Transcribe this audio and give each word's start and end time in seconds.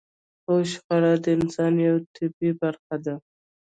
خو 0.43 0.53
شخړه 0.71 1.13
د 1.23 1.25
انسان 1.37 1.73
يوه 1.85 1.99
طبيعي 2.15 2.51
برخه 2.61 2.95
ده. 3.05 3.15